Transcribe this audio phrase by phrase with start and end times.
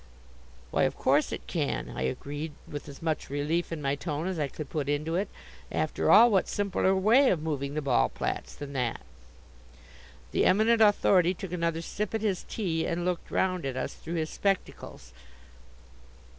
[0.71, 4.39] "Why of course it can," I agreed, with as much relief in my tone as
[4.39, 5.29] I could put into it.
[5.71, 9.01] After all, what simpler way of moving the Ballplatz than that?
[10.31, 14.15] The Eminent Authority took another sip at his tea, and looked round at us through
[14.15, 15.13] his spectacles.